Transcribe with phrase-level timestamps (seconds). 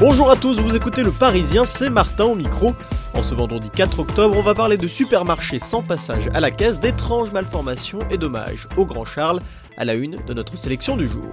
[0.00, 2.72] Bonjour à tous, vous écoutez Le Parisien, c'est Martin au micro.
[3.12, 6.80] En ce vendredi 4 octobre, on va parler de supermarchés sans passage à la caisse,
[6.80, 9.42] d'étranges malformations et dommages au Grand Charles,
[9.76, 11.30] à la une de notre sélection du jour.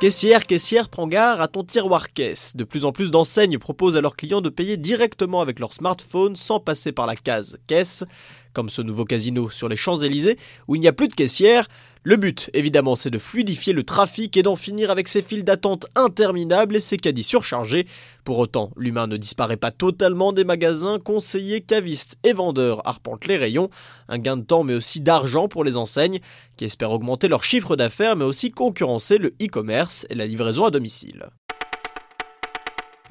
[0.00, 2.56] Caissière, caissière, prends garde à ton tiroir caisse.
[2.56, 6.34] De plus en plus d'enseignes proposent à leurs clients de payer directement avec leur smartphone
[6.34, 8.04] sans passer par la case caisse,
[8.52, 10.36] comme ce nouveau casino sur les Champs-Élysées
[10.68, 11.66] où il n'y a plus de caissière.
[12.02, 15.84] Le but, évidemment, c'est de fluidifier le trafic et d'en finir avec ces files d'attente
[15.96, 17.86] interminables et ces caddies surchargés.
[18.24, 23.36] Pour autant, l'humain ne disparaît pas totalement des magasins, conseillers, cavistes et vendeurs arpentent les
[23.36, 23.68] rayons.
[24.08, 26.20] Un gain de temps mais aussi d'argent pour les enseignes
[26.56, 30.70] qui espèrent augmenter leur chiffre d'affaires mais aussi concurrencer le e-commerce et la livraison à
[30.70, 31.26] domicile.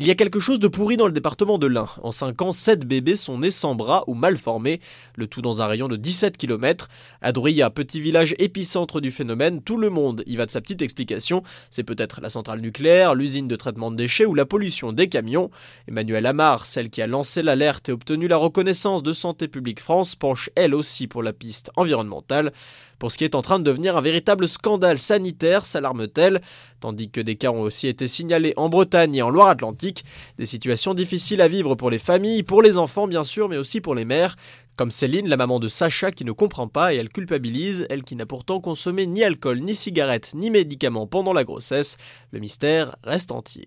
[0.01, 1.89] Il y a quelque chose de pourri dans le département de l'Ain.
[2.03, 4.79] En 5 ans, 7 bébés sont nés sans bras ou mal formés,
[5.17, 6.87] le tout dans un rayon de 17 km.
[7.21, 10.81] À Drouillat, petit village épicentre du phénomène, tout le monde y va de sa petite
[10.81, 11.43] explication.
[11.69, 15.51] C'est peut-être la centrale nucléaire, l'usine de traitement de déchets ou la pollution des camions.
[15.89, 20.15] Emmanuel Amar, celle qui a lancé l'alerte et obtenu la reconnaissance de Santé publique France,
[20.15, 22.53] penche elle aussi pour la piste environnementale.
[22.99, 26.41] Pour ce qui est en train de devenir un véritable scandale sanitaire, s'alarme-t-elle,
[26.81, 29.88] tandis que des cas ont aussi été signalés en Bretagne et en Loire-Atlantique.
[30.37, 33.81] Des situations difficiles à vivre pour les familles, pour les enfants bien sûr, mais aussi
[33.81, 34.35] pour les mères.
[34.77, 38.15] Comme Céline, la maman de Sacha qui ne comprend pas et elle culpabilise, elle qui
[38.15, 41.97] n'a pourtant consommé ni alcool, ni cigarettes, ni médicaments pendant la grossesse.
[42.31, 43.65] Le mystère reste entier.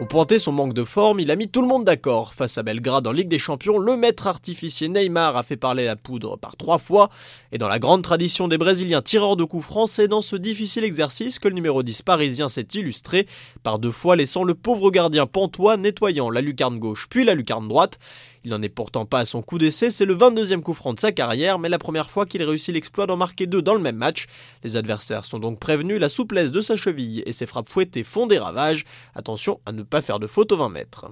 [0.00, 2.32] On pointait son manque de forme, il a mis tout le monde d'accord.
[2.32, 5.96] Face à Belgrade en Ligue des Champions, le maître artificier Neymar a fait parler la
[5.96, 7.10] poudre par trois fois.
[7.50, 10.84] Et dans la grande tradition des Brésiliens tireurs de coups francs, c'est dans ce difficile
[10.84, 13.26] exercice que le numéro 10 parisien s'est illustré,
[13.64, 17.66] par deux fois laissant le pauvre gardien pantois nettoyant la lucarne gauche puis la lucarne
[17.66, 17.98] droite.
[18.48, 21.00] Il n'en est pourtant pas à son coup d'essai, c'est le 22e coup franc de
[21.00, 23.96] sa carrière, mais la première fois qu'il réussit l'exploit d'en marquer deux dans le même
[23.96, 24.24] match.
[24.64, 28.26] Les adversaires sont donc prévenus, la souplesse de sa cheville et ses frappes fouettées font
[28.26, 28.86] des ravages.
[29.14, 31.10] Attention à ne pas faire de faute aux 20 mètres.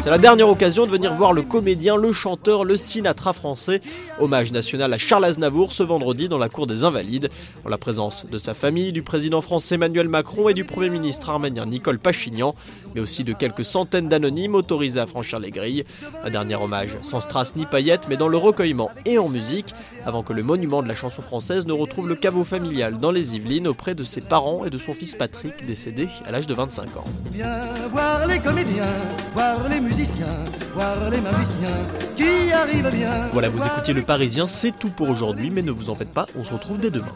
[0.00, 3.80] C'est la dernière occasion de venir voir le comédien, le chanteur, le Sinatra français.
[4.20, 7.28] Hommage national à Charles Aznavour ce vendredi dans la cour des Invalides,
[7.64, 11.30] en la présence de sa famille, du président français Emmanuel Macron et du premier ministre
[11.30, 12.54] arménien Nicole Pachignan,
[12.94, 15.84] mais aussi de quelques centaines d'anonymes autorisés à franchir les grilles.
[16.24, 19.74] Un dernier hommage sans strass ni paillettes, mais dans le recueillement et en musique,
[20.06, 23.34] avant que le monument de la chanson française ne retrouve le caveau familial dans les
[23.34, 26.96] Yvelines auprès de ses parents et de son fils Patrick, décédé à l'âge de 25
[26.98, 27.04] ans.
[27.32, 28.84] Viens voir les comédiens,
[29.32, 30.26] voir les musiciens,
[30.74, 31.80] voir les magiciens
[32.14, 33.30] qui arrivent bien.
[33.32, 36.26] Voilà, vous écoutiez Le Parisien, c'est tout pour aujourd'hui, mais ne vous en faites pas,
[36.36, 37.08] on se retrouve dès demain.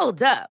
[0.00, 0.51] Hold up.